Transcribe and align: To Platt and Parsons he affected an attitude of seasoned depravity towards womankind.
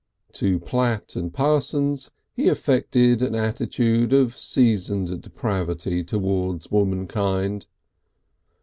To 0.31 0.57
Platt 0.57 1.15
and 1.15 1.31
Parsons 1.31 2.09
he 2.33 2.47
affected 2.47 3.21
an 3.21 3.35
attitude 3.35 4.13
of 4.13 4.35
seasoned 4.35 5.21
depravity 5.21 6.03
towards 6.03 6.71
womankind. 6.71 7.67